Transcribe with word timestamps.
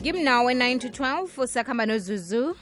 ngimnawe 0.00 0.54
9 0.54 0.78
to 0.78 0.88
12 0.88 1.46
sakhamba 1.46 1.86
nozuzu. 1.86 2.56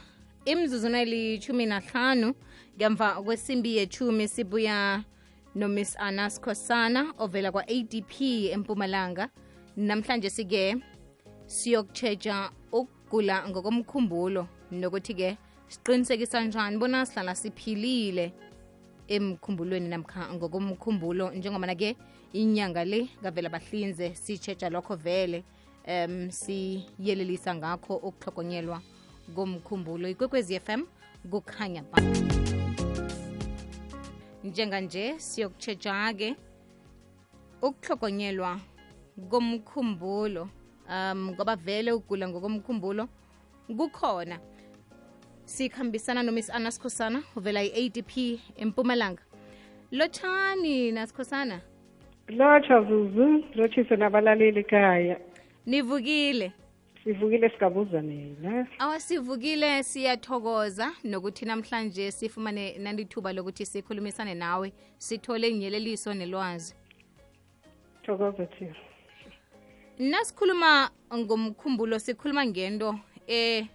Imzuzu 0.44 0.88
nalithumi 0.88 1.67
nahlanu 1.67 2.34
ngemva 2.76 3.22
kwesimbi 3.22 3.76
yechumi 3.76 4.29
sibuya 4.29 5.04
nomiss 5.54 5.97
anas 6.00 6.40
khosana 6.40 7.15
ovela 7.18 7.52
kwa-adp 7.52 8.20
empumalanga. 8.52 9.30
Namhlanje 9.77 10.30
sike 10.30 10.77
siyokutshetsha 11.46 12.50
ukugula 12.72 13.48
ngokomkhumbulo 13.48 14.48
nokuthi-ke 14.73 15.36
siqinisekisa 15.68 16.45
njani 16.45 16.79
bona 16.79 17.07
sihlala 17.07 17.34
siphilile 17.34 18.32
emkhumbulweni 19.09 19.89
namkha 19.89 20.34
ngokomkhumbulo 20.34 21.30
njengobana-ke 21.30 21.96
inyanga 22.32 22.84
le 22.84 23.09
kavela 23.23 23.48
bahlinze 23.48 24.14
sitshetsha 24.14 24.70
lokho 24.70 24.96
vele 24.96 25.45
um 25.89 26.30
siyelelisa 26.30 27.54
ngakho 27.54 27.96
ukuhlogonyelwa 27.96 28.81
komkhumbulo 29.35 30.08
ikwekwezi 30.08 30.61
FM 30.61 30.82
kukhanya 31.31 31.82
ba. 31.82 32.03
Njenganje 34.45 35.19
siyokutshetsha-ke 35.19 36.37
ukuhlogonyelwa 37.62 38.61
komkhumbulo 39.31 40.48
um 40.91 41.31
ngoba 41.31 41.57
vele 41.57 41.93
ugula 41.93 42.29
ngokomkhumbulo 42.29 43.09
kukhona. 43.77 44.39
Sikhambisana 45.45 46.23
nomis 46.23 46.51
khosana 46.79 47.23
uvela 47.37 47.62
i-adp 47.62 48.41
empumalanga. 48.57 49.23
Lotshani 49.93 50.93
nasikhosana 50.93 51.61
lotsha 52.29 52.83
zuzu 52.83 53.45
lotshise 53.55 53.97
nabalaleli 53.97 54.61
ekhaya 54.61 55.17
nivukile. 55.69 56.53
Sivukile 57.05 57.51
sigabuza 57.51 58.03
nina 58.03 58.67
awasivukile 58.79 59.83
siyathokoza 59.83 60.92
nokuthi 61.05 61.45
namhlanje 61.45 62.11
sifumane 62.11 62.79
nalithuba 62.79 63.33
lokuthi 63.33 63.67
sikhulumisane 63.67 64.34
nawe 64.34 64.73
sithole 64.98 65.48
inyeleliso 65.48 66.15
nelwazi. 66.15 66.75
Thokoza 68.03 68.47
thina 68.47 68.77
nasikhuluma 69.98 70.91
ngomkhumbulo 71.15 71.98
sikhuluma 71.98 72.47
ngento 72.47 72.98
e 73.29 73.67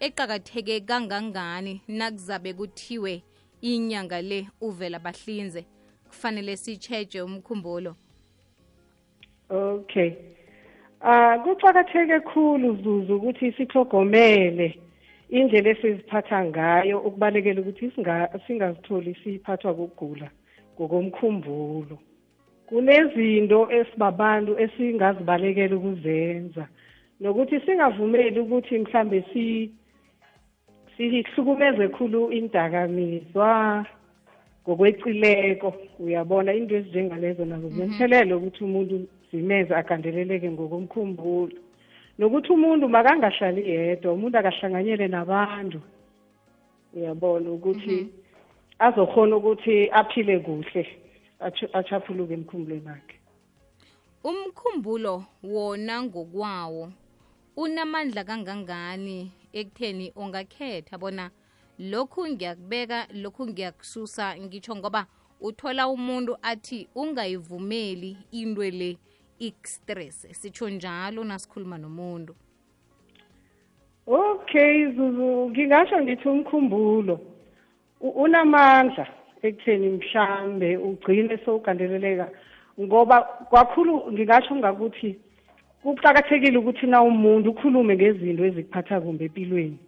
eqakatheke 0.00 0.80
kangangani 0.80 1.82
nakuzabe 1.88 2.52
kuthiwe 2.54 3.22
inyanga 3.60 4.22
le 4.22 4.48
uvela 4.60 4.98
bahlinze. 4.98 5.66
Kufanele 6.08 6.56
sitshetshe 6.56 7.22
umkhumbulo. 7.22 7.96
Okay. 9.50 10.35
Ah 11.08 11.38
kuqakatheke 11.38 12.20
khulu 12.20 12.68
zuzu 12.82 13.16
ukuthi 13.16 13.52
sihlogomele 13.56 14.68
indlela 15.30 15.70
esiziphatha 15.70 16.38
ngayo 16.44 16.96
ukubalekela 17.06 17.60
ukuthi 17.60 17.92
singazitholi 18.46 19.14
siphathwa 19.22 19.74
kugula 19.74 20.28
ngokomkhumbulo. 20.74 21.96
Kunezinto 22.68 23.70
esibabantu 23.78 24.52
esingazibalekela 24.62 25.76
ukuzenza 25.76 26.64
nokuthi 27.20 27.60
singavumeli 27.60 28.38
ukuthi 28.40 28.78
mhlambe 28.78 29.18
si 29.30 29.44
sihlukumeze 30.96 31.88
khulu 31.88 32.32
indakamizwa 32.38 33.86
ngokwecileko 34.62 35.68
uyabona 35.98 36.50
into 36.54 36.74
ezinjengalezo 36.76 37.44
nazo 37.44 37.68
zinemthelela 37.68 38.36
ukuthi 38.36 38.64
umuntu 38.64 38.96
zimenze 39.30 39.74
agandeleleke 39.74 40.50
ngokomkhumbulo. 40.50 41.58
Nokuthi 42.18 42.52
umuntu 42.52 42.88
makangahlali 42.88 43.62
yedwa 43.70 44.12
umuntu 44.12 44.38
akahlanganyele 44.38 45.08
nabantu. 45.08 45.80
Uyabona 46.94 47.50
ukuthi 47.50 48.08
azokhona 48.78 49.36
ukuthi 49.36 49.90
aphile 49.90 50.38
kuhle 50.38 50.82
achaphuluke 51.72 52.34
emkhumbulweni 52.34 52.88
wakhe. 52.88 53.16
Umkhumbulo 54.24 55.24
wona 55.42 56.02
ngokwawo 56.02 56.92
unamandla 57.56 58.24
kangangani 58.24 59.30
ekutheni 59.52 60.12
ungakhetha 60.16 60.98
bona 60.98 61.30
lokhu 61.78 62.28
ngiyakubeka 62.28 63.06
lokhu 63.12 63.46
ngiyakususa? 63.46 64.36
Ngitsho 64.40 64.76
ngoba 64.76 65.06
uthola 65.40 65.88
umuntu 65.88 66.36
athi 66.42 66.88
ungayivumeli 66.94 68.16
into 68.32 68.62
le 68.62 68.98
ikstress 69.38 70.26
sitsho 70.30 70.68
njalo 70.70 71.24
nasikhuluma 71.24 71.78
nomuntu. 71.78 72.34
Okay 74.06 74.92
zuzu 74.94 75.50
ngingasho 75.50 76.02
ngithi 76.02 76.28
umkhumbulo. 76.28 77.20
Unamandla 78.00 79.06
ekutheni 79.42 79.88
mhlambe 79.88 80.76
ugcine 80.76 81.38
sowugandeleleka 81.44 82.30
ngoba 82.80 83.22
kwakhulu 83.22 84.12
ngingasho 84.12 84.56
ngakuthi 84.56 85.18
kuqakathekile 85.82 86.58
ukuthi 86.58 86.86
na 86.86 87.02
umuntu 87.02 87.50
ukhulume 87.50 87.96
ngezinto 87.96 88.44
ezikuphatha 88.44 89.00
kumbe 89.00 89.24
empilweni. 89.24 89.78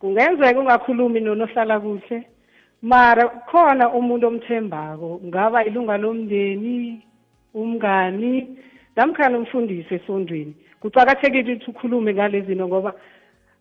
Kungenzeka 0.00 0.60
ungakhulumi 0.60 1.20
nonohlala 1.20 1.80
kuhle 1.80 2.18
mara 2.82 3.28
khona 3.50 3.90
umuntu 3.90 4.26
omthembako 4.26 5.20
ngaba 5.26 5.64
ilunga 5.64 5.96
lomndeni 5.98 7.02
umngani 7.54 8.32
namkhana 8.98 9.38
umfundisi 9.38 9.94
esondweni 9.94 10.54
kucakathekile 10.80 11.52
ukuthi 11.54 11.70
ukhulume 11.70 12.14
ngale 12.14 12.40
zinto 12.40 12.68
ngoba 12.68 12.94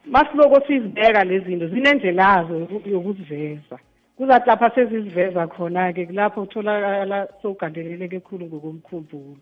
masiloko 0.06 0.68
sizibeka 0.68 1.24
lezi 1.24 1.46
zinto 1.46 1.68
zinendlela 1.68 2.24
yazo 2.24 2.56
yokuziveza. 2.86 3.78
Kuzathi 4.18 4.48
lapha 4.48 4.72
seziziveza 4.76 5.48
khona-ke 5.48 6.06
kulapho 6.06 6.42
utholakala 6.42 7.28
sowugandeleleke 7.42 8.20
khulu 8.20 8.46
ngokomkhumbulo. 8.46 9.38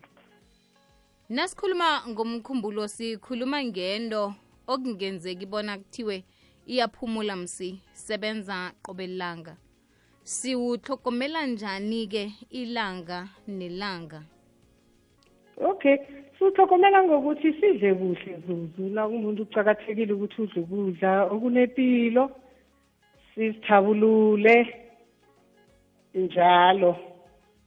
Nasikhuluma 1.28 1.88
ngomkhumbulo 2.08 2.88
sikhuluma 2.88 3.64
ngento 3.64 4.34
okungenzeki 4.66 5.46
bona 5.46 5.78
kuthiwe 5.78 6.24
iyaphumula 6.66 7.36
msi 7.36 7.80
sebenza 7.92 8.72
qobelanga 8.82 9.56
siwuhlogomela 10.24 11.46
njani-ke 11.46 12.32
ilanga 12.50 13.28
nelanga? 13.48 14.35
Okay 15.76 15.98
siwuhlogomela 16.38 17.04
ngokuthi 17.04 17.52
sidle 17.60 17.94
kuhle 17.94 18.40
zuzu. 18.46 18.94
La 18.94 19.06
umuntu 19.06 19.42
ucakathekile 19.42 20.12
ukuthi 20.12 20.42
udle 20.42 20.60
ukudla 20.62 21.24
okunepilo 21.24 22.30
sizithabulule 23.34 24.56
njalo. 26.14 26.96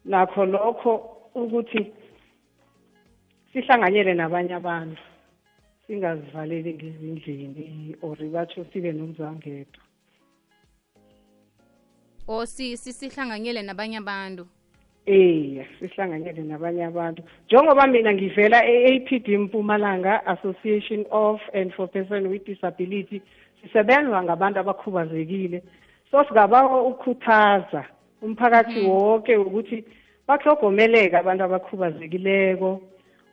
Nakho 0.05 0.45
lokho 0.45 0.93
ukuthi 1.35 1.91
sihlanganyele 3.53 4.13
nabanye 4.13 4.53
abantu 4.55 5.01
singazivaleli 5.87 6.73
ngezindlini 6.73 7.95
or 8.01 8.17
batsho 8.33 8.65
sibe 8.73 8.91
nomzwangedwa. 8.91 9.83
O 12.27 12.45
sihlanganyele 12.45 13.61
nabanye 13.61 13.97
abantu. 13.97 14.47
Eya 15.09 15.65
sihlanganyele 15.79 16.41
nabanye 16.43 16.85
abantu. 16.85 17.21
Njengoba 17.45 17.87
mina 17.87 18.13
ngivela 18.13 18.65
e-apd 18.65 19.27
mpumalanga 19.27 20.25
association 20.25 21.05
of 21.11 21.39
and 21.53 21.73
for 21.73 21.87
person 21.87 22.27
with 22.27 22.45
disability 22.45 23.21
sisebenza 23.61 24.23
ngabantu 24.23 24.59
abakhubazekile. 24.59 25.63
So 26.11 26.23
singabawa 26.23 26.83
ukukhuthaza 26.83 27.83
umphakathi 28.21 28.79
wonke 28.81 29.37
ukuthi 29.37 29.83
bahlogomeleke 30.27 31.17
abantu 31.17 31.43
abakhubazekileko. 31.43 32.81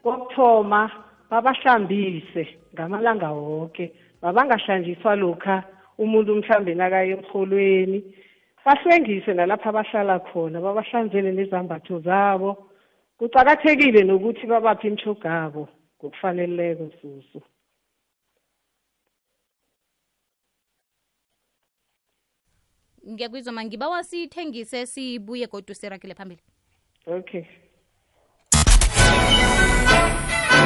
Kokuthoma 0.03 0.91
babahlambise 1.31 2.49
ngamalanga 2.75 3.31
wonke 3.31 3.93
babangahlanjiswa 4.23 5.17
lokha 5.17 5.63
umuntu 5.99 6.35
mhlambe 6.35 6.75
nakaye 6.75 7.11
emholweni 7.11 8.05
bahlwengise 8.67 9.35
nalapha 9.35 9.69
abahlala 9.71 10.19
khona 10.29 10.61
babahlanzele 10.61 11.31
nezambatho 11.33 12.01
zabo. 12.07 12.51
Kucakathekile 13.19 14.01
nokuthi 14.05 14.47
babaphe 14.47 14.89
imishogabo 14.89 15.69
ngokufaneleko 15.99 16.91
susu 17.01 17.41
ngiyakwizwa 23.11 23.53
ma 23.53 23.65
ngibawa 23.65 24.05
siyithengise 24.05 24.87
sibuye 24.87 25.47
kodwa 25.47 25.75
sirakele 25.75 26.15
phambili. 26.15 26.43
Okay. 27.07 27.45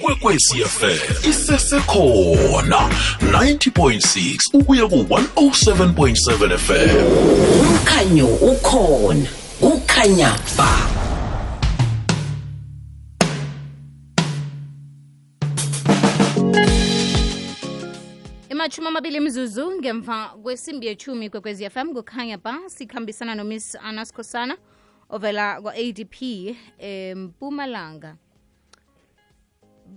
Ikwekwecfm 0.00 1.28
isesekhona 1.30 2.80
90.6 3.20 4.56
ukuya 4.56 4.86
ku-107.7 4.88 6.58
fm 6.58 6.96
umkhanyo 7.60 8.26
ukhona 8.26 9.28
kukhanya 9.60 10.32
ba. 10.56 10.72
Imashumi 18.50 18.88
amabili 18.88 19.16
imzuzu 19.16 19.70
ngemva 19.72 20.28
kwesimbi 20.42 20.86
yechumi 20.86 21.30
kwekwezi 21.30 21.70
fm 21.70 21.92
kukhanya 21.94 22.38
ba 22.38 22.58
sikhambisananomiss 22.66 23.76
anaskosana 23.82 24.56
ovela 25.10 25.60
kwa-adp 25.62 26.16
empumalanga. 26.78 28.16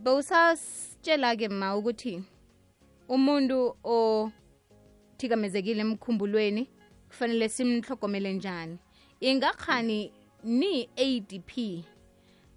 Bowusasitshela-ke 0.01 1.49
ma 1.49 1.75
ukuthi 1.77 2.23
umuntu 3.09 3.75
othikamezekile 3.83 5.81
emkhumbulweni 5.81 6.69
kufanele 7.09 7.49
simhlogomele 7.49 8.33
njani. 8.33 8.77
Ingakhani 9.19 10.11
ni-adp 10.43 11.83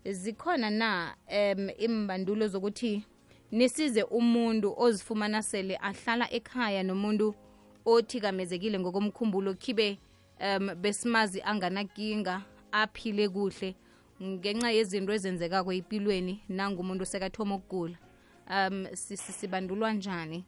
zikhona 0.05 0.71
na 0.71 1.15
um 1.29 1.71
imbandulo 1.79 2.49
zokuthi 2.49 3.05
nisize 3.53 4.03
umuntu 4.03 4.75
ozifumana 4.77 5.43
sele 5.43 5.77
ahlala 5.77 6.33
ekhaya 6.33 6.83
nomuntu 6.83 7.35
othikamezekile 7.85 8.79
ngokomkhumbulo 8.79 9.55
khibe 9.55 9.99
um 10.41 10.75
besimazi 10.75 11.43
anganakinga 11.43 12.43
aphile 12.73 13.29
kuhle 13.29 13.75
ngenxa 14.23 14.71
yezinto 14.71 15.13
ezenzekako 15.13 15.73
empilweni 15.73 16.41
nangumuntu 16.49 17.05
sekathoma 17.07 17.55
ukugula. 17.55 17.97
Um 18.51 18.87
si- 18.93 19.17
si- 19.17 19.33
sibandulwa 19.33 19.93
njani? 19.93 20.45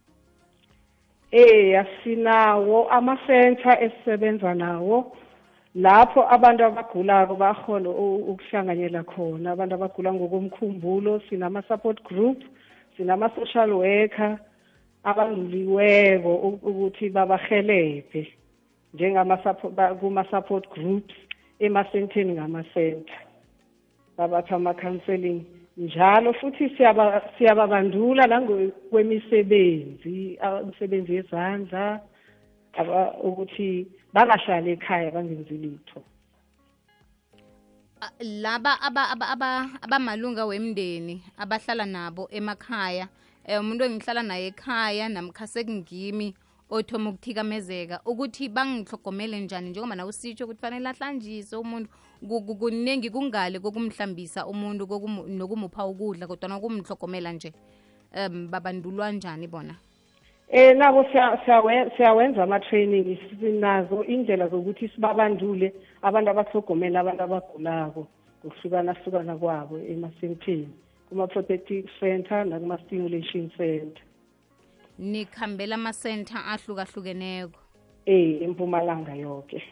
Eh 1.32 1.84
sinawo 2.04 2.88
ama-center 2.90 3.78
esisebenza 3.84 4.54
nawo 4.54 5.16
lapho 5.74 6.22
abantu 6.30 6.64
abagulako 6.64 7.34
bakhona 7.36 7.88
u- 7.90 8.24
ukuhlanganyela 8.32 9.04
khona. 9.04 9.52
Abantu 9.52 9.74
abagula 9.74 10.12
ngokomkhumbulo 10.12 11.20
sinama-support 11.28 12.02
group 12.04 12.38
sinama-social 12.96 13.72
worker 13.72 14.38
abanduliweko 15.04 16.34
ukuthi 16.62 17.10
babahelebhe 17.10 18.32
njengama-suppo- 18.94 19.70
ba- 19.70 19.94
kuma-support 19.94 20.68
groups 20.70 21.14
emasenteni 21.60 22.32
ngama-center. 22.32 23.16
Babatha 24.18 24.56
ama-counseling 24.56 25.44
njalo 25.78 26.32
futhi 26.34 26.68
siyaba 26.76 27.22
siyababandula 27.38 28.26
nangokwemisebenzi 28.26 30.38
ah, 30.42 30.60
imisebenzi 30.62 31.14
yezandla 31.14 32.00
aba- 32.74 33.14
ukuthi 33.22 33.86
bangahlali 34.12 34.70
ekhaya 34.70 35.10
bangenzi 35.10 35.54
litho. 35.54 36.02
A- 38.00 38.12
laba 38.22 38.80
aba- 38.82 39.10
aba- 39.10 39.28
aba- 39.34 39.70
abamalunga 39.82 40.46
wemndeni 40.46 41.22
abahlala 41.38 41.86
nabo 41.86 42.28
emakhaya 42.30 43.08
um 43.48 43.58
umuntu 43.60 43.84
engihlala 43.84 44.22
naye 44.22 44.46
ekhaya 44.52 45.08
namkhase 45.08 45.64
kungimi 45.64 46.34
othoma 46.70 47.10
ukuthikamezeka 47.10 48.00
ukuthi 48.06 48.48
bangihlogomele 48.48 49.40
njani 49.40 49.70
njengoba 49.70 49.94
nawe 49.96 50.08
usitsho 50.08 50.44
ukuthi 50.44 50.60
fanele 50.60 50.88
ahlanjiswe 50.88 51.58
umuntu 51.58 51.88
Ku- 52.28 52.42
ku- 52.42 52.56
kuningi 52.56 53.10
kungale 53.10 53.58
kokumhlambisa 53.62 54.46
umuntu 54.46 54.86
nokumupha 55.28 55.86
ukudla 55.86 56.26
kodwa 56.26 56.58
kumhlogomela 56.60 57.32
nje. 57.32 57.52
Um 58.10 58.48
babandulwa 58.50 59.12
njani 59.12 59.46
bona? 59.46 59.74
Eh 60.50 60.74
nabo 60.76 61.04
siya- 61.12 61.38
siyawe- 61.44 61.90
siyawenza 61.96 62.42
ama-training 62.42 63.18
sinazo 63.40 64.02
indlela 64.04 64.48
zokuthi 64.48 64.88
sibabandule 64.88 65.72
abantu 66.02 66.30
abahlogomela 66.30 67.00
abantu 67.00 67.22
abagulako 67.22 68.06
ngokuhlukana-hlukana 68.44 69.36
kwabo 69.38 69.78
emasenteni 69.78 70.68
kuma-protective 71.08 71.86
center 72.00 72.44
nakuma-stimulation 72.46 73.50
center 73.56 74.02
nikhambela 74.98 75.74
amasenta 75.74 76.44
ahlukahlukeneko. 76.44 77.60
Eh 78.06 78.42
empumalanga 78.42 79.14
yonke 79.14 79.62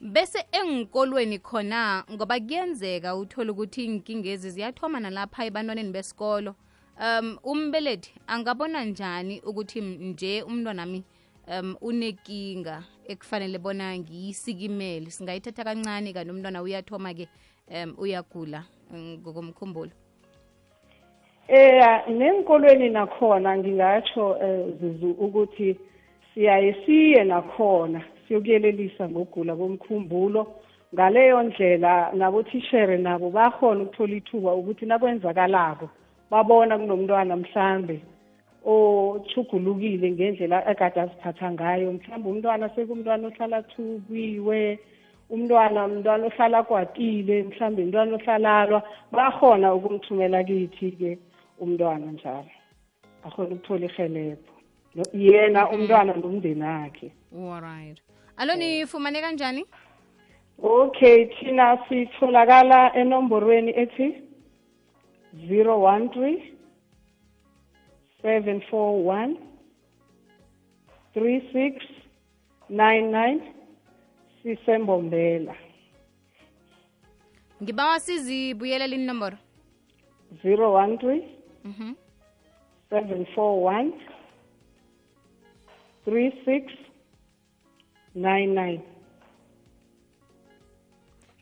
bese 0.00 0.46
engikolweni 0.52 1.38
khona 1.38 2.04
ngoba 2.12 2.40
kuyenzeka 2.40 3.16
uthole 3.16 3.50
ukuthi 3.50 3.84
inkingezi 3.84 4.50
ziyathoma 4.50 5.00
nalapha 5.00 5.44
ebantwaneni 5.44 5.92
besikolo. 5.92 6.54
Um 7.00 7.38
umbelethi 7.44 8.12
angabona 8.26 8.84
njani 8.84 9.40
ukuthi 9.40 9.80
nje 9.80 10.42
umntwana 10.42 10.82
umntwanami 10.84 11.04
um 11.48 11.76
unekinga 11.80 12.84
ekufanele 13.08 13.58
bona 13.58 13.98
ngiyisikimele 13.98 15.10
singayithatha 15.10 15.64
kancane 15.64 16.12
kanti 16.12 16.30
umntwana 16.30 16.62
uyathoma-ke 16.62 17.28
um 17.68 17.94
uyagula 17.98 18.64
mm, 18.90 19.18
ngokomkhumbulo 19.20 19.92
Eh 21.52 22.02
nenkolweni 22.08 22.88
nakhona 22.90 23.58
ngingatsho 23.58 24.36
eh, 24.42 24.66
Zuzu 24.80 25.10
ukuthi 25.10 25.76
siyaye 26.34 26.76
siye 26.86 27.24
nakhona 27.24 28.00
siyokuyelelisa 28.28 29.08
ngogula 29.08 29.56
komkhumbulo. 29.56 30.46
Ngaleyo 30.94 31.42
ndlela 31.42 32.12
nabothishere 32.12 32.96
nabo 32.98 33.30
bakhona 33.30 33.82
ukuthola 33.82 34.14
ithuba 34.16 34.54
ukuthi 34.54 34.86
nakwenzakalako 34.86 35.88
babona 36.30 36.78
kunomntwana 36.78 37.36
mhlambe 37.36 38.00
ochugulukile 38.64 40.10
ngendlela 40.10 40.70
ekade 40.70 41.00
aziphatha 41.00 41.50
ngayo. 41.52 41.92
Mhlawumbe 41.92 42.28
umntwana 42.30 42.68
sekumntwana 42.74 43.26
ohlala 43.28 43.62
thukiwe 43.62 44.78
umntwana 45.30 45.84
umntwana 45.84 46.26
ohlala 46.26 46.62
kwatile 46.62 47.42
mhlawumbe 47.42 47.82
umntwana 47.82 48.14
ohlalalwa 48.14 48.82
bakhona 49.12 49.74
ukumthumela 49.74 50.44
kithi-ke. 50.44 51.18
umntwana 51.60 52.12
njalo. 52.12 52.50
Akhona 53.24 53.54
ukuthola 53.54 53.86
ihelebho 53.86 54.52
yena 55.14 55.60
mm-hmm. 55.60 55.80
umntwana 55.80 56.12
nomndeni 56.16 56.62
wakhe. 56.62 57.12
Alright 57.36 58.00
alo 58.40 58.54
nifumane 58.54 59.20
kanjani? 59.20 59.64
Okay 60.62 61.26
thina 61.26 61.78
sitholakala 61.88 62.96
enomborweni 62.96 63.72
ethi 63.76 64.22
013 65.36 66.40
741 68.22 69.36
3699 71.16 73.40
sisembombela 74.42 75.54
ngibawa 77.62 78.00
sizibuyelele 78.00 78.96
inomboro? 78.96 79.36
013 80.44 81.22
Mhm. 81.64 81.94
741 82.90 83.92
3699 86.06 88.80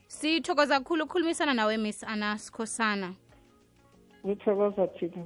sithokoza 0.06 0.78
kakhulu 0.78 1.04
ukukhulumisana 1.04 1.54
nawe 1.54 1.76
miss 1.76 2.04
anasikhosana 2.04 3.14
ngithokoza 4.26 4.86
thina 4.86 5.24